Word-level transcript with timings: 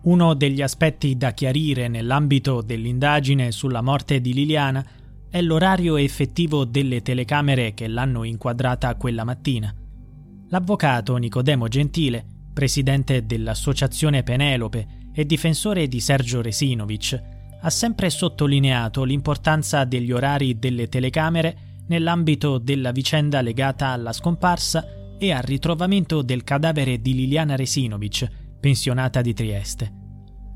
Uno 0.00 0.34
degli 0.34 0.62
aspetti 0.62 1.16
da 1.16 1.32
chiarire 1.32 1.88
nell'ambito 1.88 2.62
dell'indagine 2.62 3.50
sulla 3.50 3.82
morte 3.82 4.20
di 4.20 4.32
Liliana 4.32 4.84
è 5.28 5.42
l'orario 5.42 5.96
effettivo 5.96 6.64
delle 6.64 7.02
telecamere 7.02 7.74
che 7.74 7.88
l'hanno 7.88 8.24
inquadrata 8.24 8.94
quella 8.94 9.24
mattina. 9.24 9.74
L'avvocato 10.50 11.16
Nicodemo 11.16 11.68
Gentile, 11.68 12.24
presidente 12.54 13.26
dell'Associazione 13.26 14.22
Penelope 14.22 14.86
e 15.12 15.26
difensore 15.26 15.88
di 15.88 16.00
Sergio 16.00 16.40
Resinovic, 16.40 17.20
ha 17.60 17.70
sempre 17.70 18.08
sottolineato 18.08 19.02
l'importanza 19.02 19.84
degli 19.84 20.12
orari 20.12 20.58
delle 20.58 20.88
telecamere 20.88 21.82
nell'ambito 21.88 22.58
della 22.58 22.92
vicenda 22.92 23.40
legata 23.40 23.88
alla 23.88 24.12
scomparsa 24.12 25.16
e 25.18 25.32
al 25.32 25.42
ritrovamento 25.42 26.22
del 26.22 26.44
cadavere 26.44 27.00
di 27.00 27.14
Liliana 27.14 27.56
Resinovic, 27.56 28.28
pensionata 28.60 29.20
di 29.20 29.34
Trieste. 29.34 29.92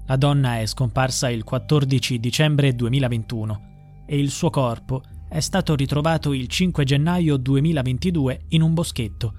La 0.07 0.17
donna 0.17 0.59
è 0.59 0.67
scomparsa 0.67 1.31
il 1.31 1.45
14 1.45 2.19
dicembre 2.19 2.75
2021 2.75 4.05
e 4.07 4.19
il 4.19 4.31
suo 4.31 4.51
corpo 4.51 5.03
è 5.29 5.41
stato 5.41 5.75
ritrovato 5.75 6.33
il 6.33 6.49
5 6.49 6.85
gennaio 6.85 7.37
2022 7.37 8.47
in 8.49 8.63
un 8.63 8.75
boschetto. 8.75 9.35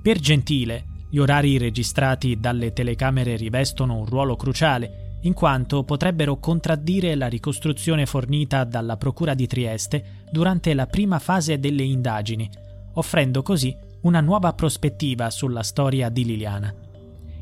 Per 0.00 0.18
Gentile, 0.18 0.84
gli 1.10 1.18
orari 1.18 1.58
registrati 1.58 2.38
dalle 2.38 2.72
telecamere 2.72 3.36
rivestono 3.36 3.96
un 3.96 4.06
ruolo 4.06 4.36
cruciale, 4.36 5.18
in 5.22 5.34
quanto 5.34 5.82
potrebbero 5.82 6.38
contraddire 6.38 7.14
la 7.14 7.26
ricostruzione 7.26 8.06
fornita 8.06 8.64
dalla 8.64 8.96
Procura 8.96 9.34
di 9.34 9.46
Trieste 9.46 10.26
durante 10.30 10.72
la 10.74 10.86
prima 10.86 11.18
fase 11.18 11.58
delle 11.58 11.82
indagini, 11.82 12.48
offrendo 12.94 13.42
così 13.42 13.76
una 14.02 14.20
nuova 14.20 14.52
prospettiva 14.52 15.28
sulla 15.28 15.62
storia 15.62 16.08
di 16.08 16.24
Liliana. 16.24 16.87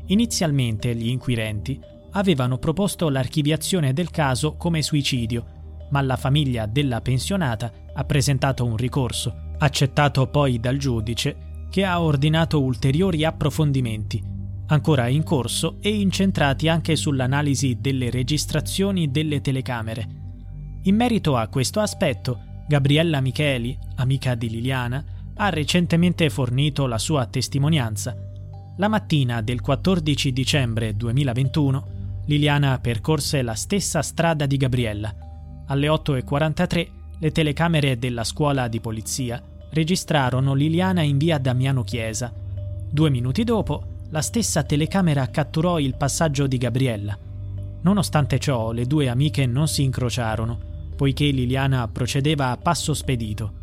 Inizialmente 0.07 0.95
gli 0.95 1.09
inquirenti 1.09 1.79
avevano 2.11 2.57
proposto 2.57 3.09
l'archiviazione 3.09 3.93
del 3.93 4.09
caso 4.09 4.55
come 4.55 4.81
suicidio, 4.81 5.45
ma 5.89 6.01
la 6.01 6.15
famiglia 6.15 6.65
della 6.65 7.01
pensionata 7.01 7.71
ha 7.93 8.03
presentato 8.03 8.65
un 8.65 8.75
ricorso, 8.75 9.53
accettato 9.57 10.27
poi 10.27 10.59
dal 10.59 10.77
giudice, 10.77 11.65
che 11.69 11.83
ha 11.83 12.01
ordinato 12.01 12.61
ulteriori 12.61 13.25
approfondimenti, 13.25 14.23
ancora 14.67 15.07
in 15.07 15.23
corso 15.23 15.77
e 15.81 15.89
incentrati 15.89 16.67
anche 16.69 16.95
sull'analisi 16.95 17.77
delle 17.79 18.09
registrazioni 18.09 19.11
delle 19.11 19.41
telecamere. 19.41 20.07
In 20.83 20.95
merito 20.95 21.35
a 21.35 21.47
questo 21.47 21.79
aspetto, 21.79 22.39
Gabriella 22.67 23.19
Micheli, 23.21 23.77
amica 23.95 24.35
di 24.35 24.49
Liliana, 24.49 25.03
ha 25.35 25.49
recentemente 25.49 26.29
fornito 26.29 26.87
la 26.87 26.97
sua 26.97 27.25
testimonianza. 27.25 28.15
La 28.79 28.87
mattina 28.89 29.41
del 29.41 29.59
14 29.59 30.31
dicembre 30.31 30.95
2021, 30.95 31.87
Liliana 32.25 32.77
percorse 32.77 33.41
la 33.41 33.55
stessa 33.55 34.03
strada 34.03 34.45
di 34.45 34.55
Gabriella. 34.55 35.11
Alle 35.65 35.87
8.43 35.87 36.87
le 37.17 37.31
telecamere 37.31 37.97
della 37.97 38.23
scuola 38.23 38.67
di 38.67 38.79
polizia 38.79 39.41
registrarono 39.71 40.53
Liliana 40.53 41.01
in 41.01 41.17
via 41.17 41.39
Damiano 41.39 41.83
Chiesa. 41.83 42.31
Due 42.87 43.09
minuti 43.09 43.43
dopo, 43.43 43.83
la 44.11 44.21
stessa 44.21 44.61
telecamera 44.61 45.27
catturò 45.31 45.79
il 45.79 45.95
passaggio 45.95 46.45
di 46.45 46.59
Gabriella. 46.59 47.17
Nonostante 47.81 48.37
ciò, 48.37 48.71
le 48.73 48.85
due 48.85 49.09
amiche 49.09 49.47
non 49.47 49.67
si 49.67 49.81
incrociarono, 49.81 50.59
poiché 50.95 51.25
Liliana 51.31 51.87
procedeva 51.87 52.51
a 52.51 52.57
passo 52.57 52.93
spedito. 52.93 53.53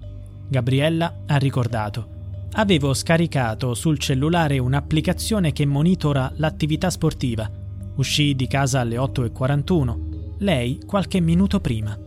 Gabriella 0.49 1.21
ha 1.27 1.37
ricordato. 1.37 2.14
Avevo 2.57 2.95
scaricato 2.95 3.75
sul 3.75 3.99
cellulare 3.99 4.59
un'applicazione 4.59 5.53
che 5.53 5.67
monitora 5.67 6.33
l'attività 6.37 6.89
sportiva. 6.89 7.51
Uscii 7.97 8.37
di 8.37 8.47
casa 8.47 8.79
alle 8.79 8.97
8.41, 8.97 10.37
lei 10.39 10.81
qualche 10.87 11.19
minuto 11.19 11.59
prima. 11.59 11.99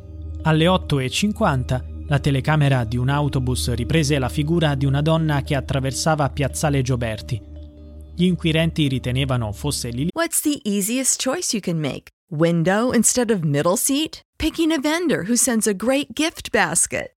Alle 0.43 0.65
8.50 0.65 1.95
la 2.07 2.19
telecamera 2.19 2.85
di 2.85 2.95
un 2.95 3.09
autobus 3.09 3.73
riprese 3.73 4.17
la 4.17 4.29
figura 4.29 4.75
di 4.75 4.85
una 4.85 5.01
donna 5.01 5.41
che 5.41 5.53
attraversava 5.53 6.29
Piazzale 6.29 6.81
Gioberti. 6.81 7.41
Gli 8.15 8.23
inquirenti 8.23 8.87
ritenevano 8.87 9.51
fosse 9.51 9.89
Liliana. 9.89 10.11
What's 10.13 10.39
the 10.39 10.61
easiest 10.63 11.21
choice 11.21 11.53
you 11.53 11.61
can 11.61 11.77
make? 11.77 12.09
Window 12.29 12.93
instead 12.93 13.31
of 13.31 13.41
middle 13.41 13.75
seat? 13.75 14.21
Picking 14.37 14.71
a 14.71 14.79
vendor 14.79 15.25
who 15.27 15.35
sends 15.35 15.67
a 15.67 15.73
great 15.73 16.13
gift 16.13 16.51
basket? 16.51 17.16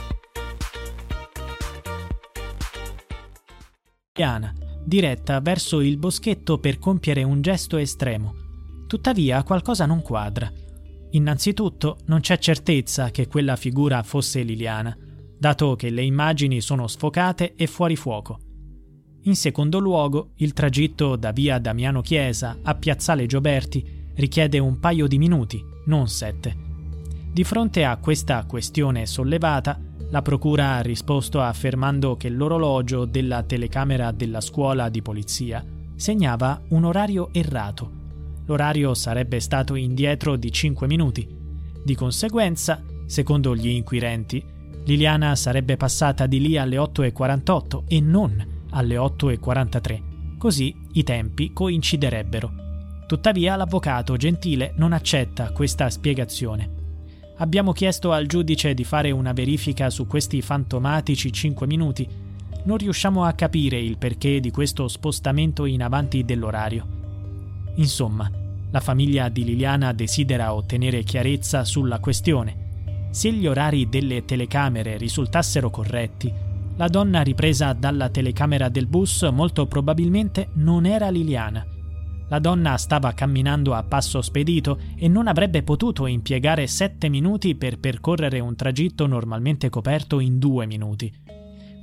Diana, 4.13 4.53
diretta 4.83 5.39
verso 5.39 5.79
il 5.79 5.97
boschetto 5.97 6.57
per 6.57 6.79
compiere 6.79 7.23
un 7.23 7.41
gesto 7.41 7.77
estremo. 7.77 8.33
Tuttavia 8.87 9.41
qualcosa 9.43 9.85
non 9.85 10.01
quadra. 10.01 10.51
Innanzitutto 11.11 11.97
non 12.07 12.19
c'è 12.19 12.37
certezza 12.37 13.09
che 13.09 13.27
quella 13.27 13.55
figura 13.55 14.03
fosse 14.03 14.43
Liliana 14.43 14.95
dato 15.41 15.75
che 15.75 15.89
le 15.89 16.03
immagini 16.03 16.61
sono 16.61 16.85
sfocate 16.85 17.55
e 17.55 17.65
fuori 17.65 17.95
fuoco. 17.95 18.39
In 19.23 19.35
secondo 19.35 19.79
luogo, 19.79 20.33
il 20.35 20.53
tragitto 20.53 21.15
da 21.15 21.31
via 21.31 21.57
Damiano 21.57 22.01
Chiesa 22.01 22.59
a 22.61 22.75
Piazzale 22.75 23.25
Gioberti 23.25 24.11
richiede 24.13 24.59
un 24.59 24.79
paio 24.79 25.07
di 25.07 25.17
minuti, 25.17 25.59
non 25.85 26.07
sette. 26.07 26.55
Di 27.31 27.43
fronte 27.43 27.85
a 27.85 27.97
questa 27.97 28.45
questione 28.45 29.07
sollevata, 29.07 29.81
la 30.11 30.21
Procura 30.21 30.73
ha 30.73 30.81
risposto 30.81 31.41
affermando 31.41 32.17
che 32.17 32.27
l'orologio 32.27 33.05
della 33.05 33.43
telecamera 33.43 34.11
della 34.11 34.41
scuola 34.41 34.89
di 34.89 35.01
polizia 35.01 35.63
segnava 35.95 36.61
un 36.69 36.83
orario 36.83 37.29
errato. 37.31 37.99
L'orario 38.45 38.93
sarebbe 38.93 39.39
stato 39.39 39.75
indietro 39.75 40.35
di 40.35 40.51
5 40.51 40.85
minuti. 40.85 41.25
Di 41.83 41.95
conseguenza, 41.95 42.83
secondo 43.05 43.55
gli 43.55 43.69
inquirenti, 43.69 44.43
Liliana 44.83 45.33
sarebbe 45.35 45.77
passata 45.77 46.27
di 46.27 46.41
lì 46.41 46.57
alle 46.57 46.75
8.48 46.75 47.83
e 47.87 48.01
non 48.01 48.45
alle 48.71 48.95
8.43, 48.95 50.37
così 50.37 50.75
i 50.93 51.03
tempi 51.03 51.53
coinciderebbero. 51.53 52.51
Tuttavia 53.07 53.55
l'avvocato 53.55 54.17
Gentile 54.17 54.73
non 54.75 54.91
accetta 54.91 55.51
questa 55.53 55.89
spiegazione. 55.89 56.80
Abbiamo 57.41 57.71
chiesto 57.73 58.11
al 58.11 58.27
giudice 58.27 58.73
di 58.73 58.83
fare 58.83 59.11
una 59.11 59.33
verifica 59.33 59.89
su 59.89 60.05
questi 60.07 60.41
fantomatici 60.41 61.33
5 61.33 61.67
minuti. 61.67 62.07
Non 62.63 62.77
riusciamo 62.77 63.23
a 63.23 63.33
capire 63.33 63.79
il 63.79 63.97
perché 63.97 64.39
di 64.39 64.51
questo 64.51 64.87
spostamento 64.87 65.65
in 65.65 65.81
avanti 65.81 66.23
dell'orario. 66.23 66.85
Insomma, 67.75 68.29
la 68.69 68.79
famiglia 68.79 69.27
di 69.29 69.43
Liliana 69.43 69.91
desidera 69.91 70.53
ottenere 70.53 71.03
chiarezza 71.03 71.65
sulla 71.65 71.99
questione 71.99 72.69
se 73.11 73.29
gli 73.33 73.45
orari 73.45 73.89
delle 73.89 74.23
telecamere 74.23 74.95
risultassero 74.95 75.69
corretti, 75.69 76.33
la 76.77 76.87
donna 76.87 77.21
ripresa 77.21 77.73
dalla 77.73 78.07
telecamera 78.07 78.69
del 78.69 78.87
bus 78.87 79.23
molto 79.23 79.67
probabilmente 79.67 80.47
non 80.53 80.85
era 80.85 81.09
Liliana. 81.09 81.65
La 82.31 82.39
donna 82.39 82.77
stava 82.77 83.11
camminando 83.11 83.73
a 83.73 83.83
passo 83.83 84.21
spedito 84.21 84.79
e 84.95 85.09
non 85.09 85.27
avrebbe 85.27 85.63
potuto 85.63 86.05
impiegare 86.05 86.65
sette 86.65 87.09
minuti 87.09 87.55
per 87.55 87.77
percorrere 87.77 88.39
un 88.39 88.55
tragitto 88.55 89.05
normalmente 89.05 89.67
coperto 89.67 90.21
in 90.21 90.39
due 90.39 90.65
minuti. 90.65 91.13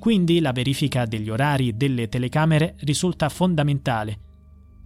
Quindi 0.01 0.41
la 0.41 0.53
verifica 0.53 1.05
degli 1.05 1.29
orari 1.29 1.77
delle 1.77 2.09
telecamere 2.09 2.77
risulta 2.79 3.29
fondamentale. 3.29 4.19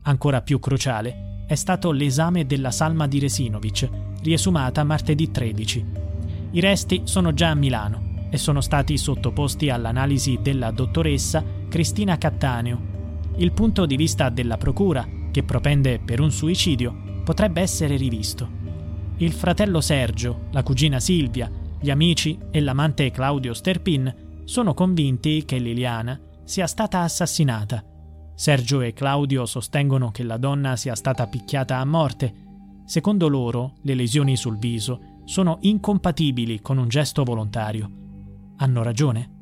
Ancora 0.02 0.42
più 0.42 0.58
cruciale 0.58 1.44
è 1.46 1.54
stato 1.54 1.92
l'esame 1.92 2.44
della 2.44 2.72
salma 2.72 3.06
di 3.06 3.20
Resinovic, 3.20 3.88
riesumata 4.20 4.82
martedì 4.82 5.30
13. 5.30 5.86
I 6.50 6.60
resti 6.60 7.02
sono 7.04 7.34
già 7.34 7.50
a 7.50 7.54
Milano 7.54 8.26
e 8.30 8.36
sono 8.36 8.60
stati 8.60 8.98
sottoposti 8.98 9.70
all'analisi 9.70 10.40
della 10.42 10.72
dottoressa 10.72 11.44
Cristina 11.68 12.18
Cattaneo. 12.18 12.90
Il 13.36 13.52
punto 13.52 13.86
di 13.86 13.94
vista 13.94 14.28
della 14.28 14.56
procura, 14.56 15.20
che 15.32 15.42
propende 15.42 15.98
per 15.98 16.20
un 16.20 16.30
suicidio, 16.30 16.94
potrebbe 17.24 17.60
essere 17.60 17.96
rivisto. 17.96 18.48
Il 19.16 19.32
fratello 19.32 19.80
Sergio, 19.80 20.42
la 20.52 20.62
cugina 20.62 21.00
Silvia, 21.00 21.50
gli 21.80 21.90
amici 21.90 22.38
e 22.52 22.60
l'amante 22.60 23.10
Claudio 23.10 23.54
Sterpin 23.54 24.42
sono 24.44 24.74
convinti 24.74 25.44
che 25.44 25.58
Liliana 25.58 26.20
sia 26.44 26.68
stata 26.68 27.00
assassinata. 27.00 27.84
Sergio 28.34 28.80
e 28.80 28.92
Claudio 28.92 29.46
sostengono 29.46 30.10
che 30.10 30.22
la 30.22 30.36
donna 30.36 30.76
sia 30.76 30.94
stata 30.94 31.26
picchiata 31.26 31.78
a 31.78 31.84
morte. 31.84 32.34
Secondo 32.84 33.28
loro, 33.28 33.74
le 33.82 33.94
lesioni 33.94 34.36
sul 34.36 34.58
viso 34.58 35.20
sono 35.24 35.58
incompatibili 35.60 36.60
con 36.60 36.78
un 36.78 36.88
gesto 36.88 37.24
volontario. 37.24 37.90
Hanno 38.56 38.82
ragione? 38.82 39.41